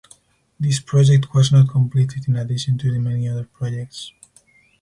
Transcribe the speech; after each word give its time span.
This 0.59 0.79
project 0.79 1.31
was 1.31 1.51
not 1.51 1.69
completed 1.69 2.27
in 2.27 2.35
addition 2.35 2.75
to 2.79 2.91
the 2.91 2.97
many 2.97 3.29
other 3.29 3.43
projects. 3.43 4.11